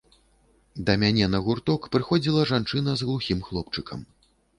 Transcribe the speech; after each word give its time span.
Да 0.85 0.93
мяне 1.01 1.27
на 1.33 1.41
гурток 1.47 1.81
прыходзіла 1.95 2.45
жанчына 2.53 2.91
з 3.03 3.11
глухім 3.11 3.45
хлопчыкам. 3.51 3.99